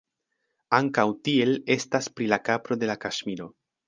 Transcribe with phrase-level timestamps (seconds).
[0.77, 3.47] Ankaŭ tiel estas pri la kapro de la Kaŝmiro.